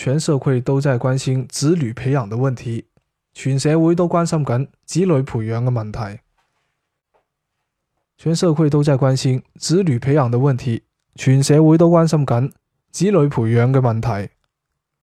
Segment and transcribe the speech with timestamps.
[0.00, 2.86] 全社会都在关心子女培养的问题
[3.32, 6.20] 全社会都关心紧子女培养嘅问题。
[8.16, 10.84] 全社会都在关心子女培养的问题
[11.16, 12.52] 全社会都关心紧
[12.92, 14.30] 子女培养嘅问题。